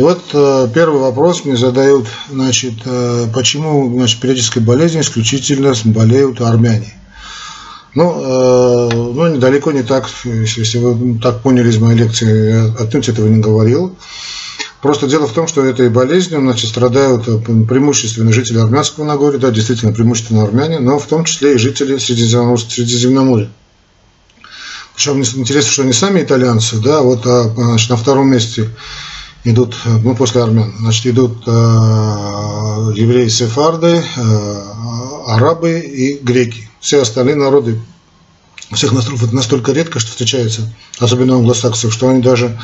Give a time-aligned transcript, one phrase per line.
[0.00, 6.40] И вот э, первый вопрос мне задают, значит, э, почему значит, периодической болезнью исключительно болеют
[6.40, 6.94] армяне?
[7.94, 13.10] Ну, э, ну, недалеко не так, если вы так поняли из моей лекции, я отнюдь
[13.10, 13.94] этого не говорил.
[14.80, 17.26] Просто дело в том, что этой болезнью значит, страдают
[17.68, 23.50] преимущественно жители Армянского Нагорья, да, действительно преимущественно армяне, но в том числе и жители Средиземноморья.
[24.94, 28.70] Причем интересно, что они сами итальянцы, да, вот а, значит, на втором месте
[29.44, 34.62] идут, ну, после армян, значит, идут э, евреи сефарды, э,
[35.26, 36.68] арабы и греки.
[36.80, 37.80] Все остальные народы
[38.72, 42.58] всех настроев это настолько редко, что встречается, особенно у англосаксов, что они даже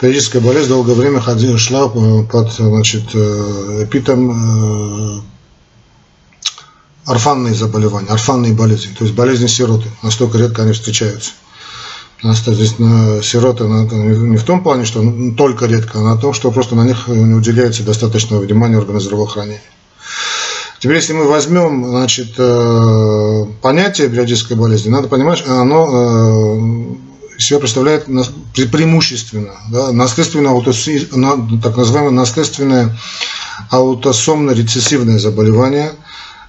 [0.00, 5.20] периодическая болезнь долгое время ходила, шла под значит, э, эпитом э,
[7.06, 9.88] орфанные заболевания, орфанные болезни, то есть болезни сироты.
[10.02, 11.32] Настолько редко они встречаются.
[12.22, 15.02] Здесь на сироты не в том плане, что
[15.36, 19.60] только редко, а на том, что просто на них не уделяется достаточного внимания органы здравоохранения.
[20.84, 26.98] Теперь, если мы возьмем значит, э, понятие периодической болезни, надо понимать, оно
[27.38, 30.52] э, себя представляет преимущественно да, наследственное,
[31.62, 32.98] так называемое наследственное
[33.70, 35.94] аутосомно-рецессивное заболевание, э,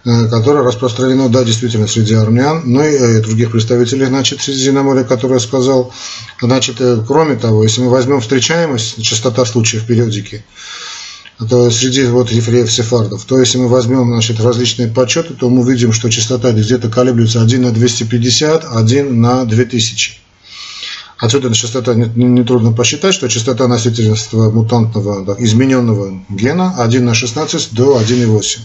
[0.06, 5.92] которое распространено, да, действительно, среди армян, но и других представителей, значит, Средиземноморья, которые я сказал.
[6.40, 10.46] Значит, кроме того, если мы возьмем встречаемость, частота случаев периодики,
[11.50, 13.26] то среди вот евреев сефардов.
[13.26, 17.62] То если мы возьмем значит, различные подсчеты, то мы видим, что частота где-то колеблется 1
[17.62, 20.20] на 250, 1 на 2000.
[21.26, 27.74] Отсюда частота нетрудно не посчитать, что частота носительства мутантного да, измененного гена 1 на 16
[27.74, 28.60] до 1,8.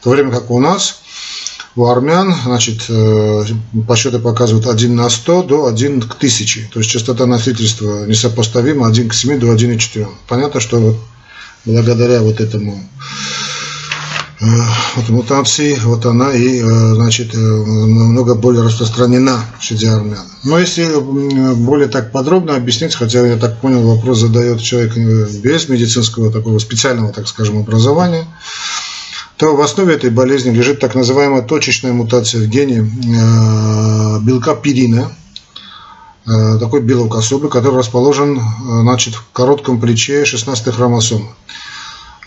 [0.00, 1.00] В то время как у нас,
[1.74, 3.44] у армян, значит, э,
[3.86, 6.70] подсчеты показывают 1 на 100 до 1 к 1000.
[6.72, 10.08] То есть частота носительства несопоставима 1 к 7 до 1,4.
[10.26, 10.96] Понятно, что
[11.66, 12.82] благодаря вот этому
[14.40, 20.26] вот мутации, вот она и, э, значит, э, много более распространена среди армян.
[20.44, 20.86] Но если
[21.54, 27.12] более так подробно объяснить, хотя я так понял, вопрос задает человек без медицинского такого специального,
[27.12, 28.26] так скажем, образования,
[29.38, 32.90] то в основе этой болезни лежит так называемая точечная мутация в гене
[34.22, 35.12] белка пирина,
[36.24, 38.40] такой белок особый, который расположен
[38.82, 41.28] значит, в коротком плече 16 хромосомы.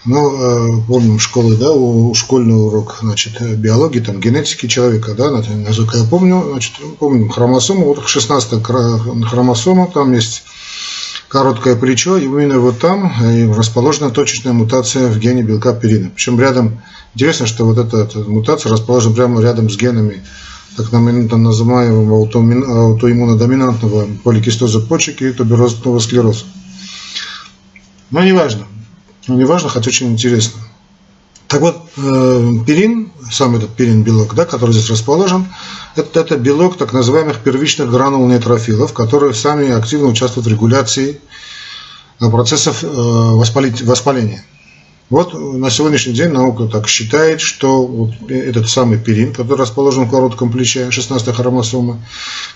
[0.06, 5.98] Ну, э, помним школы, да, у, школьный урок, значит, биологии, там, генетики человека, да, насколько
[5.98, 10.44] я помню, значит, помним хромосому, вот 16 хромосома, там есть
[11.28, 16.10] короткое плечо, и именно вот там э, расположена точечная мутация в гене белка перина.
[16.16, 16.81] Причем рядом,
[17.14, 20.24] интересно, что вот эта, эта мутация расположена прямо рядом с генами
[20.76, 26.46] так называемого аутоиммунодоминантного поликистоза почек и туберозного склероза.
[28.12, 28.66] Но неважно.
[29.29, 30.59] Ну, неважно, хоть очень интересно.
[31.47, 35.45] Так вот, э, перин, сам этот перин белок, да, который здесь расположен,
[35.95, 41.22] это, это белок так называемых первичных гранул нейтрофилов, которые сами активно участвуют в регуляции
[42.19, 44.44] э, процессов э, воспаления.
[45.09, 50.12] Вот на сегодняшний день наука так считает, что вот этот самый перин, который расположен в
[50.12, 52.00] коротком плече 16 хромосомы,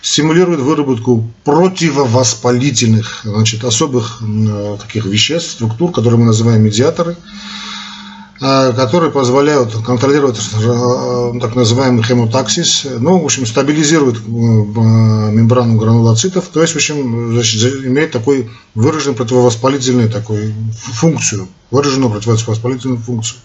[0.04, 7.73] стимулирует выработку противовоспалительных, значит, особых э, таких веществ, структур, которые мы называем медиаторы, Э,
[8.44, 16.62] которые позволяют контролировать э, так называемый хемотаксис, ну, в общем, стабилизирует э, мембрану гранулоцитов, то
[16.62, 23.40] есть, в общем, значит, имеет такой выраженную противовоспалительную такую функцию, выраженную противовоспалительную функцию.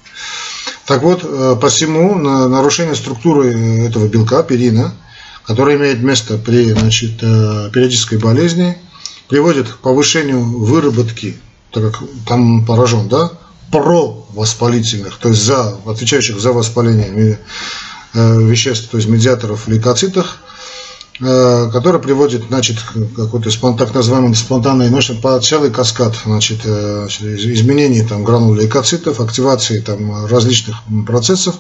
[0.84, 4.94] Так вот, посему нарушение структуры этого белка, перина,
[5.44, 8.78] который имеет место при значит, периодической болезни,
[9.28, 11.36] приводит к повышению выработки,
[11.72, 13.32] так как там поражен, да,
[13.70, 17.38] провоспалительных, то есть за, отвечающих за воспаление
[18.14, 20.38] э, веществ, то есть медиаторов лейкоцитах,
[21.20, 22.78] э, который приводит значит,
[23.16, 29.80] какой-то так называемой спонтанной мощи по целый каскад значит, э, изменений там, гранул лейкоцитов, активации
[29.80, 30.76] там, различных
[31.06, 31.56] процессов,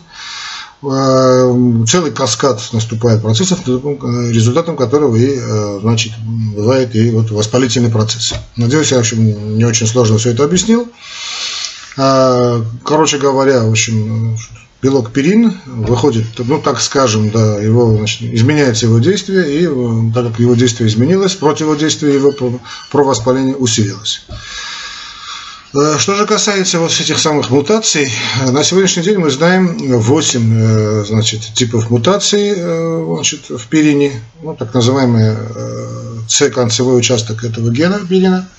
[0.80, 5.36] целый каскад наступает процессов, результатом которого и,
[5.80, 8.34] значит, бывает и вот воспалительный процесс.
[8.54, 10.88] Надеюсь, я в общем, не очень сложно все это объяснил.
[11.98, 14.36] А, короче говоря, в общем,
[14.80, 20.28] белок перин выходит, ну так скажем, да, его, значит, изменяется его действие, и э, так
[20.28, 22.32] как его действие изменилось, противодействие его
[22.92, 24.24] про воспаление усилилось.
[25.74, 28.12] Э, что же касается вот этих самых мутаций,
[28.46, 34.72] на сегодняшний день мы знаем 8 э, значит, типов мутаций значит, в перине, ну, так
[34.72, 35.34] называемый
[36.28, 38.48] С-концевой участок этого гена перина–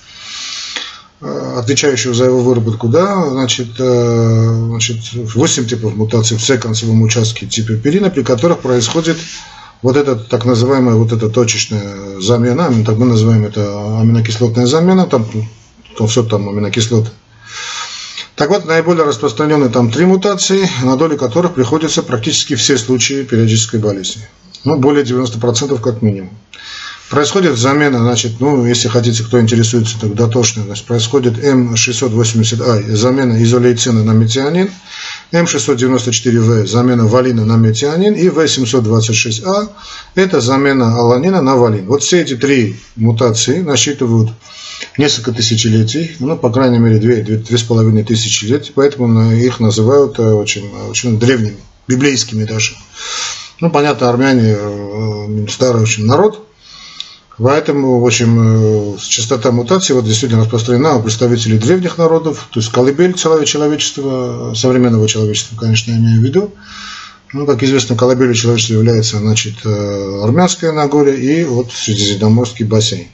[1.58, 8.10] отвечающего за его выработку, да, значит, значит, 8 типов мутаций в секвенсовом участке типа перина,
[8.10, 9.16] при которых происходит
[9.82, 15.26] вот эта так называемая вот эта точечная замена, так мы называем это аминокислотная замена, там,
[15.96, 17.10] там все там аминокислоты.
[18.36, 23.80] Так вот, наиболее распространенные там три мутации, на долю которых приходятся практически все случаи периодической
[23.80, 24.22] болезни.
[24.64, 26.30] Ну, более 90% как минимум.
[27.10, 34.04] Происходит замена, значит, ну, если хотите, кто интересуется, так дотошно, значит, происходит М680А, замена изолейцина
[34.04, 34.70] на метионин,
[35.32, 39.70] М694В, замена валина на метионин, и В726А,
[40.14, 41.86] это замена аланина на валин.
[41.86, 44.30] Вот все эти три мутации насчитывают
[44.96, 49.58] несколько тысячелетий, ну, по крайней мере, две, две, две с половиной тысячи лет, поэтому их
[49.58, 51.56] называют э, очень, очень древними,
[51.88, 52.76] библейскими даже.
[53.58, 56.46] Ну, понятно, армяне э, старый очень народ,
[57.42, 62.70] Поэтому, в общем, э, частота мутаций вот действительно распространена у представителей древних народов, то есть
[62.70, 66.52] колыбель человечества, современного человечества, конечно, я имею в виду.
[67.32, 73.06] Ну, как известно, колыбелью человечества является, значит, э, армянское Нагорье и вот Средиземноморский бассейн.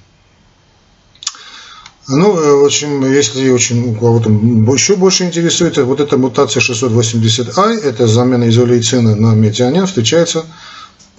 [2.08, 7.78] Ну, э, в общем, если очень у кого-то еще больше интересует, вот эта мутация 680i,
[7.80, 10.46] это замена изолейцина на метионин, встречается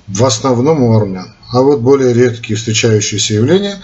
[0.08, 1.34] в основном у армян.
[1.52, 3.82] А вот более редкие встречающиеся явления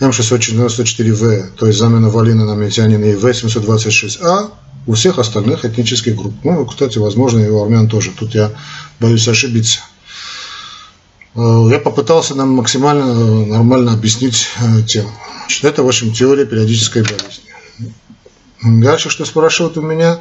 [0.00, 4.50] М694В, то есть замена валина на метионин и В726А
[4.86, 6.34] у всех остальных этнических групп.
[6.42, 8.10] Ну, кстати, возможно, и у армян тоже.
[8.10, 8.50] Тут я
[8.98, 9.80] боюсь ошибиться.
[11.34, 15.12] Э, я попытался нам максимально э, нормально объяснить э, тему.
[15.62, 17.52] Это, в общем, теория периодической болезни.
[18.62, 20.18] Дальше, что спрашивают у меня,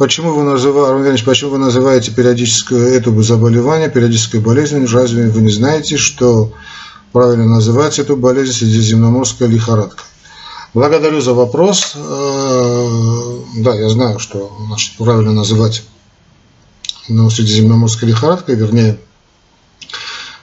[0.00, 4.88] Почему вы, называете, почему вы называете периодическое это заболевание периодической болезнью?
[4.90, 6.54] Разве вы не знаете, что
[7.12, 10.04] правильно называть эту болезнь средиземноморская лихорадка?
[10.72, 11.92] Благодарю за вопрос.
[11.96, 15.82] Э, да, я знаю, что значит, правильно называть
[17.10, 18.98] ну, средиземноморская лихорадка, вернее,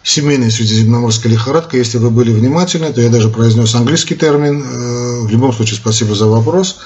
[0.04, 1.78] семейная средиземноморская лихорадка.
[1.78, 4.62] Если вы были внимательны, то я даже произнес английский термин.
[4.62, 6.78] Э, в любом случае, спасибо за вопрос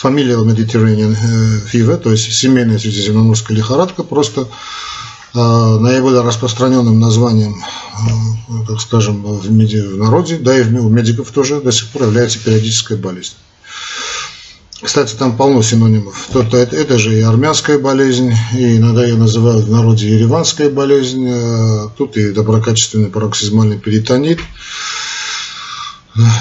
[0.00, 8.66] familial Mediterranean э, fever, то есть семейная средиземноморская лихорадка, просто э, наиболее распространенным названием, э,
[8.66, 12.38] так скажем, в, меди, в народе, да и у медиков тоже до сих пор является
[12.38, 13.34] периодическая болезнь.
[14.80, 16.28] Кстати, там полно синонимов.
[16.36, 21.28] Это, это же и армянская болезнь, и иногда ее называют в народе ереванская болезнь,
[21.96, 24.38] тут и доброкачественный пароксизмальный перитонит,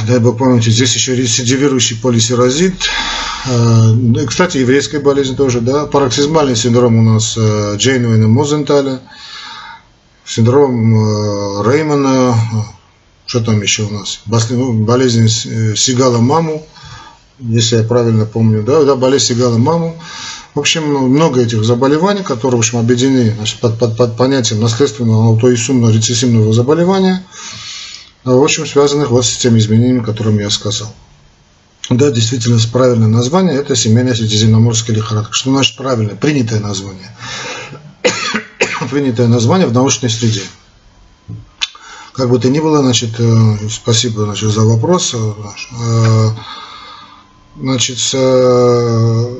[0.07, 2.75] дай бог памяти, здесь еще рецидивирующий полисерозит.
[3.45, 5.85] Э, кстати, еврейская болезнь тоже, да.
[5.85, 9.01] Пароксизмальный синдром у нас э, Джейнуэна Мозенталя,
[10.25, 12.35] синдром э, Реймана,
[13.25, 14.21] что там еще у нас?
[14.49, 16.65] Ну, болезнь Сигала Маму,
[17.39, 20.01] если я правильно помню, да, да болезнь Сигала Маму.
[20.55, 25.25] В общем, много этих заболеваний, которые, в общем, объединены значит, под, под, под понятием наследственного
[25.27, 27.23] аутоисумного рецессивного заболевания–
[28.35, 30.93] в общем, связанных вот с теми изменениями, которыми я сказал.
[31.89, 35.33] Да, действительно, правильное название– это семейная средиземноморская лихорадка.
[35.33, 36.15] Что значит правильное?
[36.15, 37.15] Принятое название.
[38.91, 40.41] Принятое название в научной среде.
[42.11, 45.15] Как бы то ни было, значит, э, спасибо значит, за вопрос.
[45.15, 46.29] Э,
[47.57, 49.35] значит, э,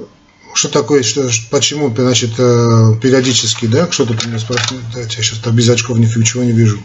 [0.54, 5.70] что такое, что, почему, значит, периодически, да, что тут у меня спрашивают, я сейчас без
[5.70, 6.80] очков ничего не вижу.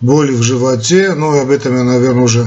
[0.00, 2.46] Боли в животе, ну об этом я, наверное, уже...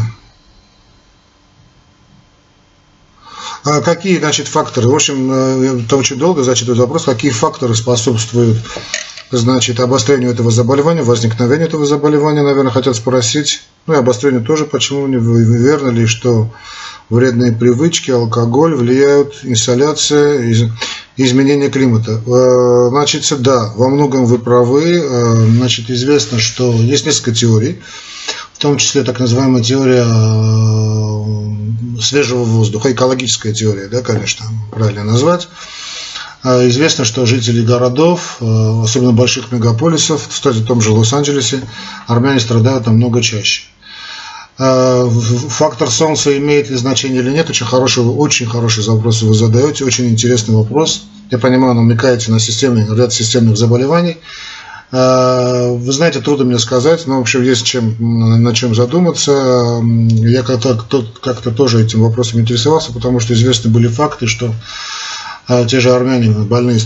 [3.63, 4.87] А какие, значит, факторы?
[4.87, 5.31] В общем,
[5.83, 8.57] это очень долго зачитывать вопрос, какие факторы способствуют,
[9.29, 13.61] значит, обострению этого заболевания, возникновению этого заболевания, наверное, хотят спросить.
[13.85, 16.49] Ну и обострению тоже, почему не верно ли, что
[17.09, 20.41] вредные привычки, алкоголь влияют, инсоляция,
[21.17, 22.21] изменение климата.
[22.25, 25.01] Э, значит, да, во многом вы правы.
[25.01, 27.81] Э, значит, известно, что есть несколько теорий,
[28.53, 35.47] в том числе так называемая теория э, свежего воздуха, экологическая теория, да, конечно, правильно назвать.
[36.43, 41.61] Известно, что жители городов, особенно больших мегаполисов, кстати, в том же Лос-Анджелесе,
[42.07, 43.65] армяне страдают намного чаще.
[44.63, 45.09] Э,
[45.49, 50.07] фактор Солнца имеет ли значение или нет, очень хороший, очень хороший вопрос вы задаете, очень
[50.07, 51.05] интересный вопрос.
[51.31, 54.19] Я понимаю, намекаете на системный, ряд системных заболеваний.
[54.91, 57.95] Э, вы знаете, трудно мне сказать, но в общем есть чем,
[58.43, 59.81] на чем задуматься.
[59.81, 60.79] Я как-то
[61.23, 64.53] как тоже этим вопросом интересовался, потому что известны были факты, что
[65.51, 66.79] а те же армяне больные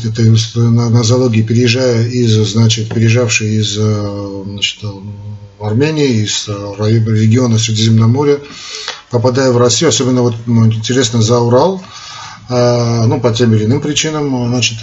[0.56, 4.80] на, на зоологии, переезжая из, значит, переезжавшие из э, значит,
[5.60, 6.48] Армении, из
[7.14, 8.40] региона Средиземноморья,
[9.12, 11.84] попадая в Россию, особенно вот ну, интересно за Урал,
[12.48, 14.80] ну, по тем или иным причинам, значит,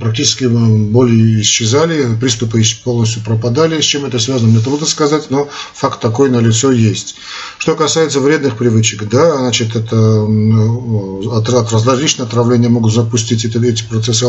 [0.00, 3.80] практически боли исчезали, приступы полностью пропадали.
[3.80, 7.16] С чем это связано, мне трудно сказать, но факт такой на лицо есть.
[7.58, 13.84] Что касается вредных привычек, да, значит, это от, от различных отравления могут запустить это, эти
[13.84, 14.26] процессы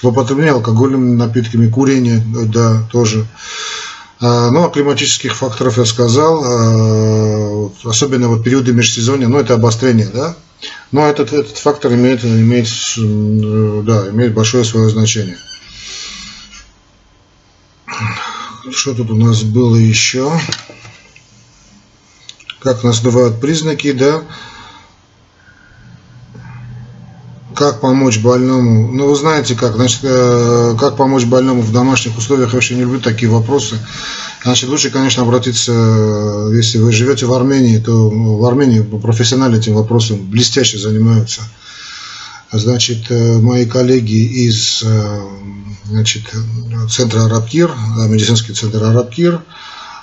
[0.00, 3.26] злоупотребления алкогольными напитками, курение, да, тоже.
[4.20, 10.08] А, ну, о климатических факторов я сказал, а, особенно вот периоды межсезонья, ну, это обострение,
[10.12, 10.36] да,
[10.92, 12.68] но этот, этот фактор имеет, имеет,
[13.84, 15.38] да, имеет большое свое значение.
[18.70, 20.32] Что тут у нас было еще?
[22.60, 24.24] Как называют признаки, да?
[27.56, 28.92] Как помочь больному?
[28.92, 32.82] Ну, вы знаете, как, значит, э, как помочь больному в домашних условиях, я вообще не
[32.82, 33.78] люблю такие вопросы.
[34.44, 39.72] Значит, лучше, конечно, обратиться, э, если вы живете в Армении, то в Армении профессионально этим
[39.72, 41.40] вопросом блестяще занимаются.
[42.52, 44.84] Значит, э, мои коллеги из
[45.86, 46.24] значит,
[46.90, 47.70] центра Арабкир,
[48.06, 49.40] медицинский центр Арабкир,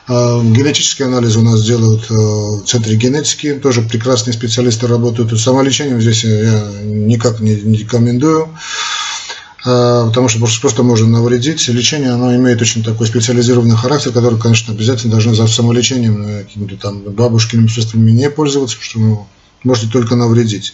[0.06, 5.40] Генетические анализы у нас делают в центре генетики, тоже прекрасные специалисты работают.
[5.40, 8.50] Самолечением здесь я никак не рекомендую,
[9.64, 11.66] потому что просто можно навредить.
[11.70, 17.00] Лечение оно имеет очень такой специализированный характер, который, конечно, обязательно должны за самолечением какими-то там
[17.04, 19.26] бабушкиными средствами не пользоваться, потому что вы
[19.64, 20.74] можете только навредить.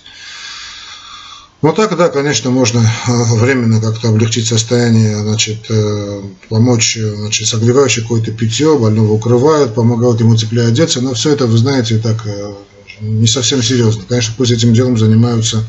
[1.61, 8.03] Ну так, да, конечно, можно э, временно как-то облегчить состояние, значит, э, помочь, значит, согревающее
[8.03, 12.53] какое-то питье, больного укрывают, помогают ему теплее одеться, но все это, вы знаете, так э,
[13.01, 14.03] не совсем серьезно.
[14.07, 15.65] Конечно, пусть этим делом занимаются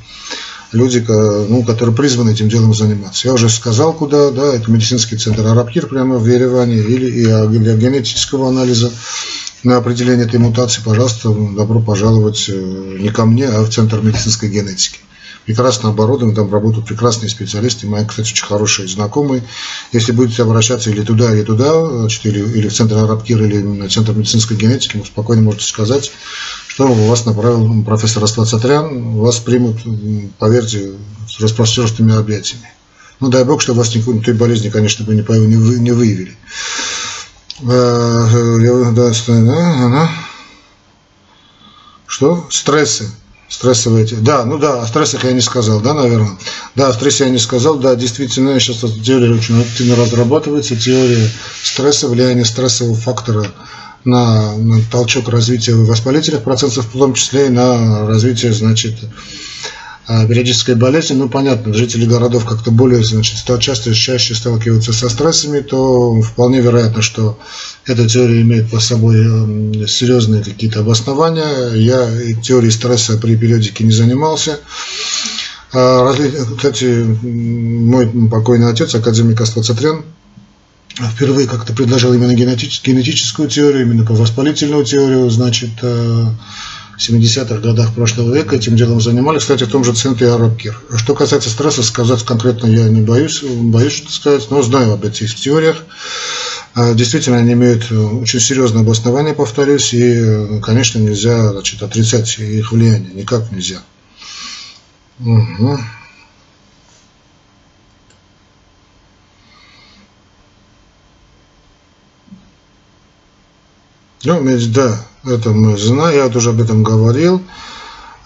[0.71, 3.27] люди, ну, которые призваны этим делом заниматься.
[3.27, 7.25] Я уже сказал, куда, да, это медицинский центр Арабкир прямо в Ереване, или и
[7.59, 8.93] для генетического анализа
[9.65, 15.01] на определение этой мутации, пожалуйста, добро пожаловать не ко мне, а в Центр медицинской генетики
[15.51, 19.43] прекрасно оборудованы, там работают прекрасные специалисты, мои, кстати, очень хорошие знакомые.
[19.91, 23.89] Если будете обращаться или туда, или туда, значит, или, или в Центр Арабкир, или на
[23.89, 26.13] Центр медицинской генетики, вы спокойно можете сказать,
[26.69, 29.79] что вас направил профессор Астлат Сатрян, вас примут,
[30.39, 30.93] поверьте,
[31.29, 32.71] с распростертыми объятиями.
[33.19, 36.37] Ну, дай бог, что вас никакой той болезни, конечно, бы не, не, не выявили.
[37.63, 39.13] Э, да,
[42.07, 42.47] что?
[42.51, 43.11] Стрессы
[43.51, 44.07] стрессовые.
[44.07, 46.39] Да, ну да, о стрессах я не сказал, да, наверное.
[46.77, 51.29] Да, о стрессе я не сказал, да, действительно, сейчас эта теория очень активно разрабатывается, теория
[51.63, 53.45] стресса, влияние стрессового фактора
[54.05, 58.95] на, на толчок развития воспалительных процессов, в том числе и на развитие, значит,
[60.29, 66.21] периодической болезни, ну, понятно, жители городов как-то более, значит, часто чаще сталкиваются со стрессами, то
[66.21, 67.39] вполне вероятно, что
[67.87, 71.75] эта теория имеет по собой серьезные какие-то обоснования.
[71.75, 72.09] Я
[72.43, 74.59] теорией стресса при периодике не занимался.
[75.73, 76.13] А,
[76.57, 80.05] кстати, мой покойный отец, академик Астацатрян,
[81.15, 86.35] впервые как-то предложил именно генетическую теорию, именно по воспалительную теорию, значит, а,
[87.01, 90.79] 70-х годах прошлого века этим делом занимались, кстати, в том же центре Арабкир.
[90.97, 95.35] Что касается стресса, сказать конкретно я не боюсь, боюсь что сказать, но знаю об этих
[95.35, 95.85] теориях.
[96.75, 103.13] А, действительно, они имеют очень серьезное обоснование, повторюсь, и, конечно, нельзя значит, отрицать их влияние,
[103.15, 103.83] никак нельзя.
[105.21, 105.79] Угу.
[114.23, 117.43] Ну, да, это мы знаем, я вот уже об этом говорил.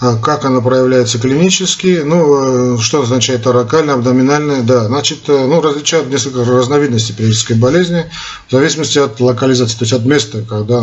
[0.01, 2.03] А как она проявляется клинически?
[2.05, 4.63] Ну, э, что означает торакальная, абдоминальная?
[4.63, 8.05] Да, значит, э, ну, различают несколько разновидностей периодической болезни
[8.49, 10.83] в зависимости от локализации, то есть от места, когда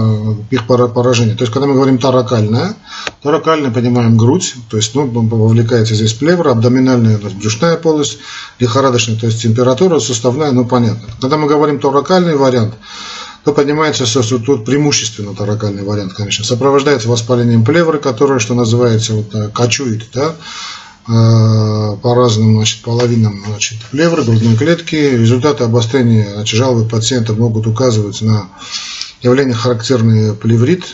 [0.50, 1.36] их поражение.
[1.36, 2.75] То есть, когда мы говорим торакальная,
[3.22, 8.18] торакальная понимаем грудь, то есть, ну, вовлекается здесь плевра, абдоминальная, то брюшная полость,
[8.60, 11.10] лихорадочная, то есть температура, суставная, ну, понятно.
[11.20, 12.75] Когда мы говорим торакальный вариант,
[13.43, 19.33] то поднимается, что тут преимущественно таракальный вариант, конечно, сопровождается воспалением плевры, которое, что называется, вот,
[19.33, 20.36] э, кочует, да,
[21.07, 24.95] э, по разным значит, половинам значит, плевры, грудной клетки.
[24.95, 28.50] Результаты обострения значит, жалобы пациента могут указывать на
[29.21, 30.86] явление характерный плеврит.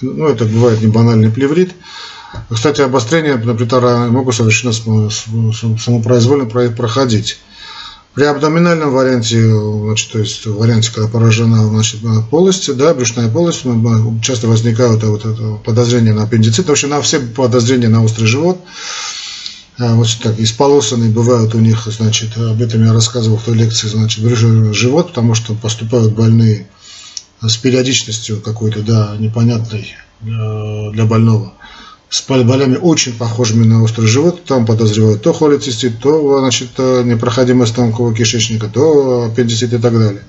[0.00, 1.74] Ну, это бывает не банальный плеврит.
[2.50, 7.38] Кстати, обострения на притара могут совершенно самопроизвольно проходить.
[8.14, 12.00] При абдоминальном варианте, значит, то есть варианте, когда поражена значит,
[12.30, 13.62] полость, да, брюшная полость,
[14.22, 18.58] часто возникают вот это подозрения на аппендицит, вообще на все подозрения на острый живот.
[19.78, 24.24] вот так, исполосанные бывают у них, значит, об этом я рассказывал в той лекции, значит,
[24.74, 26.66] живот, потому что поступают больные
[27.40, 31.52] с периодичностью какой-то, да, непонятной для больного
[32.10, 38.14] с болями очень похожими на острый живот, там подозревают то холецистит, то значит, непроходимость тонкого
[38.14, 40.22] кишечника, то аппендицит и так далее.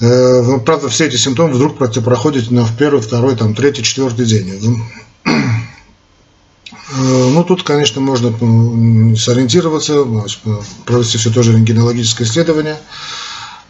[0.00, 4.82] Э, правда, все эти симптомы вдруг проходят на в первый, второй, там, третий, четвертый день.
[5.24, 5.30] Э,
[6.98, 8.30] ну, тут, конечно, можно
[9.16, 10.04] сориентироваться,
[10.84, 12.76] провести все тоже рентгенологическое исследование.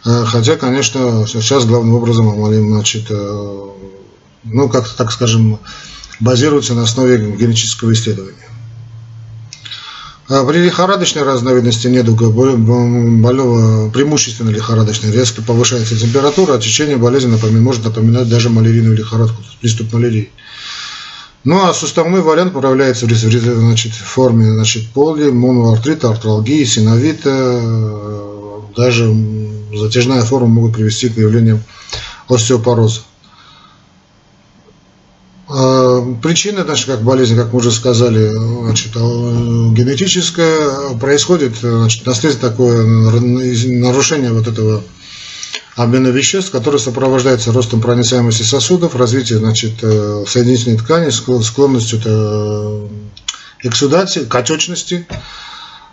[0.05, 5.59] Э, хотя, конечно, сейчас главным образом значит, ну, как так скажем,
[6.19, 8.37] базируется на основе генетического исследования.
[10.29, 17.63] А при лихорадочной разновидности недуга больного преимущественно лихорадочной резко повышается температура, а течение болезни напоминает,
[17.63, 20.29] может напоминать даже малярийную лихорадку, приступ малярии.
[21.45, 27.61] Ну а суставной вариант проявляется в значит, форме значит, поли, моноартрита, артралгии, синовита,
[28.75, 29.15] даже
[29.73, 31.63] затяжная форма могут привести к появлению
[32.27, 32.99] остеопороза.
[36.21, 38.99] Причина наша как болезнь, как мы уже сказали, значит, а,
[39.73, 44.83] генетическая, происходит значит, наследие такое нарушение вот этого
[45.75, 52.89] обмена веществ, которое сопровождается ростом проницаемости сосудов, развитием значит, э, соединительной ткани, склонностью к
[53.63, 55.07] эксудации, к отечности.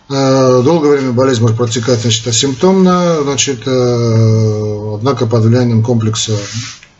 [0.09, 6.33] Э, долгое время болезнь может протекать значит, асимптомно, значит, э, однако под влиянием комплекса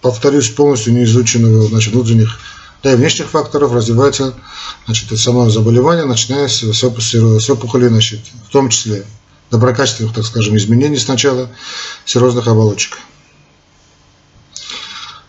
[0.05, 2.39] повторюсь, полностью неизученного значит, внутренних,
[2.93, 4.35] и внешних факторов развивается
[4.87, 9.05] значит, само заболевание, начиная с, с, с опухоли, значит, в том числе
[9.51, 11.49] доброкачественных, так скажем, изменений сначала
[12.05, 12.99] серозных оболочек.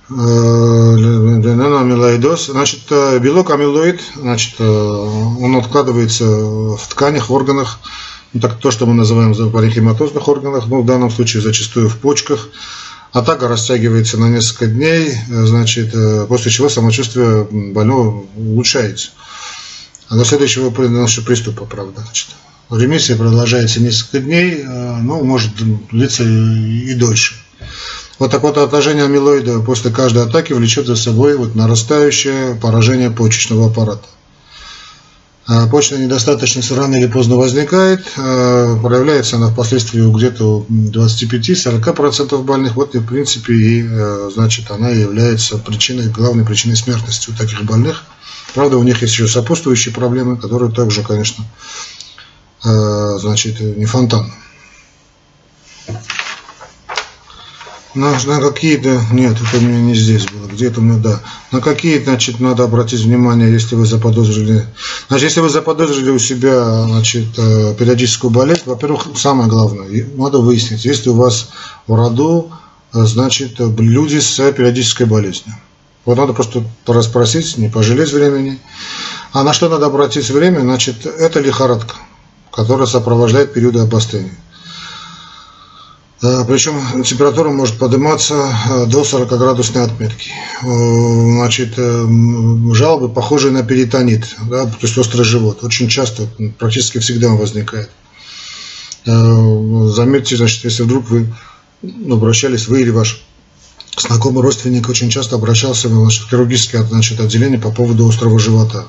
[0.10, 7.80] Э, амилоидоз, значит, э, белок амилоид, значит, э, он откладывается в тканях, в органах,
[8.34, 12.50] ну, так, то, что мы называем паренхематозных органах, ну, в данном случае зачастую в почках,
[13.16, 19.12] Атака растягивается на несколько дней, э, значит, э, после чего самочувствие больного улучшается.
[20.10, 22.02] А до следующего приступа, правда.
[22.02, 22.28] Значит.
[22.70, 25.52] Ремиссия продолжается несколько дней, э, ну, может
[25.92, 27.36] длиться и дольше.
[28.20, 33.68] Вот так вот отложение амилоида после каждой атаки влечет за собой вот нарастающее поражение почечного
[33.68, 34.06] аппарата.
[35.48, 42.96] А почная недостаточность рано или поздно возникает, а, проявляется она впоследствии где-то 25-40% больных, вот
[42.96, 48.06] и в принципе и, э, значит, она является причиной, главной причиной смертности у таких больных.
[48.56, 51.46] Правда, у них есть еще сопутствующие проблемы, которые также, конечно,
[52.64, 54.32] значит, не фонтан.
[57.96, 61.22] На, на какие-то, нет, это у меня не здесь было, где-то у меня, да.
[61.54, 64.66] На какие, значит, надо обратить внимание, если вы заподозрили.
[65.08, 70.84] Значит, если вы заподозрили у себя, значит, э, периодическую болезнь, во-первых, самое главное, надо выяснить,
[70.84, 71.52] если у вас
[71.88, 72.52] в роду,
[72.94, 75.56] э, значит, люди с периодической болезнью.
[76.04, 78.60] Вот надо просто расспросить, не пожалеть времени.
[79.32, 80.60] А на что надо обратить время?
[80.60, 81.96] Значит, это лихорадка,
[82.52, 84.38] которая сопровождает периоды обострения.
[86.26, 90.32] Э, Причем температура может подниматься э, до 40 градусной отметки.
[90.64, 91.76] Э, значит,
[92.76, 95.64] жалобы похожие на перитонит, да, то есть острый живот.
[95.64, 97.90] Очень часто, практически всегда он возникает.
[99.06, 101.32] Заметьте, значит, если вдруг вы
[102.10, 103.24] обращались, вы или ваш
[103.96, 108.88] знакомый родственник очень часто обращался значит, в хирургическое значит, отделение по поводу острого живота.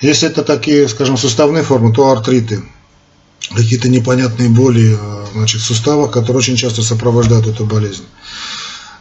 [0.00, 2.62] Если это такие, скажем, суставные формы, то артриты–
[3.54, 8.04] какие-то непонятные боли э, значит, в суставах, которые очень часто сопровождают эту болезнь.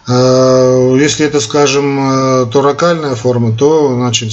[0.07, 4.29] Э, если это, скажем, э, торакальная форма, то значит,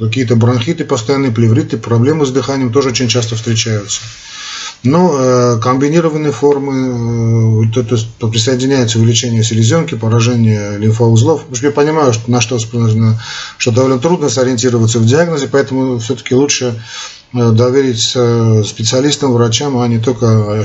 [0.00, 4.02] какие-то бронхиты, постоянные плевриты, проблемы с дыханием тоже очень часто встречаются.
[4.84, 11.46] Но комбинированные формы, то, то есть присоединяется увеличение селезенки, поражение лимфоузлов.
[11.62, 16.74] Я понимаю, что, на что, что довольно трудно сориентироваться в диагнозе, поэтому все-таки лучше
[17.34, 20.64] Э, доверить э, специалистам, врачам, а не только, э,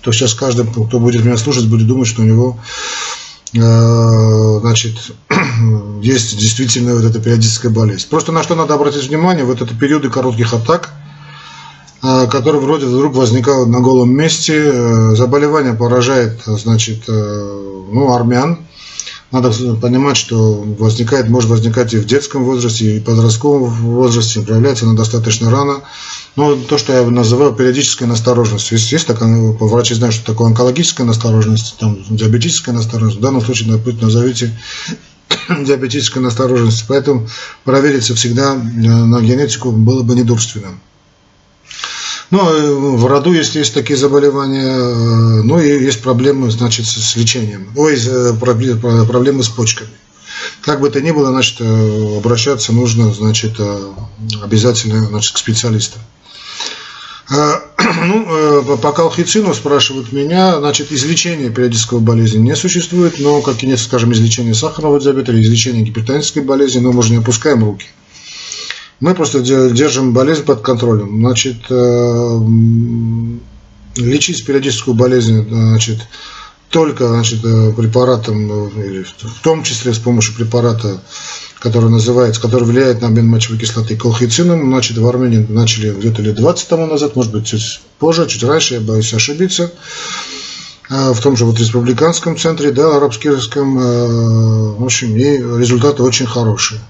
[0.00, 2.58] то сейчас каждый, кто будет меня слушать, будет думать, что у него
[3.52, 4.96] значит,
[6.02, 8.06] есть действительно вот эта периодическая болезнь.
[8.10, 10.92] Просто на что надо обратить внимание, вот это периоды коротких атак,
[12.02, 18.66] которые вроде вдруг возникают на голом месте, заболевание поражает, значит, ну, армян,
[19.32, 24.86] надо понимать, что возникает, может возникать и в детском возрасте, и в подростковом возрасте, проявляется
[24.86, 25.80] она достаточно рано.
[26.36, 28.78] Но то, что я называю периодической настороженностью.
[28.78, 33.18] Есть, есть такая, врачи знают, что такое онкологическая настороженность, там, диабетическая настороженность.
[33.18, 34.56] В данном случае, допустим, назовите
[35.48, 36.84] диабетической настороженности.
[36.86, 37.28] Поэтому
[37.64, 40.80] провериться всегда э, на генетику было бы недурственным.
[42.30, 47.14] Ну, э, в роду, если есть такие заболевания, э, ну и есть проблемы, значит, с
[47.16, 47.70] лечением.
[47.76, 47.96] Ой,
[48.40, 49.90] проблемы с почками.
[50.60, 53.58] Как бы то ни было, значит, обращаться нужно, значит,
[54.42, 56.00] обязательно значит, к специалистам.
[58.04, 63.78] Ну, по колхицину спрашивают меня, значит, излечения периодического болезни не существует, но, как и нет,
[63.78, 67.86] скажем, излечения сахарного диабета или излечения гипертонической болезни, но мы же не опускаем руки.
[69.00, 71.20] Мы просто держим болезнь под контролем.
[71.20, 72.40] Значит, э,
[73.96, 75.98] лечить периодическую болезнь, значит,
[76.70, 81.00] только значит, э, препаратом, или в том числе с помощью препарата
[81.58, 84.66] который называется, который влияет на обмен мочевой кислоты колхицином.
[84.66, 88.74] Значит, в Армении начали где-то лет 20 тому назад, может быть, чуть позже, чуть раньше,
[88.74, 89.72] я боюсь ошибиться.
[90.88, 96.80] В том же вот республиканском центре, да, арабском, э, в общем, и результаты очень хорошие.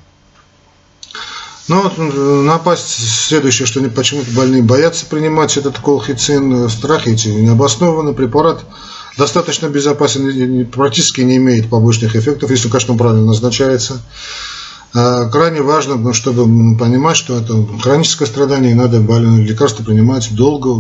[1.69, 8.65] Но вот напасть следующее, что почему-то больные боятся принимать этот колхицин, страхи эти необоснованный препарат
[9.19, 14.01] достаточно безопасен, практически не имеет побочных эффектов, если, конечно, он правильно назначается.
[14.95, 16.45] А, крайне важно, ну, чтобы
[16.79, 20.71] понимать, что это хроническое страдание, и надо лекарства принимать долго,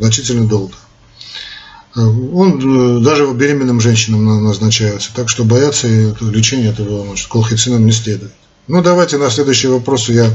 [0.00, 0.74] значительно долго.
[1.94, 5.86] А, он э, даже беременным женщинам назначается, так что бояться
[6.20, 8.32] лечения этого значит, колхицином не следует.
[8.68, 10.30] Ну, давайте на следующие вопросы я,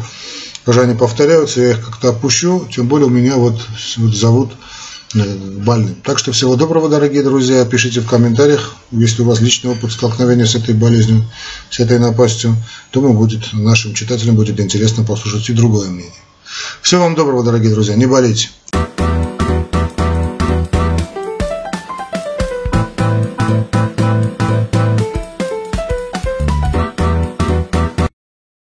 [0.66, 3.60] уже они повторяются, я их как-то опущу, тем более у меня вот,
[3.98, 4.52] вот зовут
[5.16, 5.96] Э, больным.
[6.04, 7.64] Так что всего доброго, дорогие друзья.
[7.64, 11.26] Пишите в комментариях, если у вас личный опыт столкновения с этой болезнью,
[11.70, 12.56] с этой напастью.
[12.92, 16.12] Думаю, будет, нашим читателям будет интересно послушать и другое мнение.
[16.82, 17.96] Всего вам доброго, дорогие друзья.
[17.96, 18.50] Не болейте.